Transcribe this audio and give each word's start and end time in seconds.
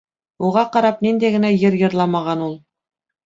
Уға 0.45 0.61
ҡарап, 0.75 1.03
ниндәй 1.07 1.35
генә 1.35 1.51
йыр 1.57 1.77
йырламаған 1.81 2.41
ул... 2.49 2.57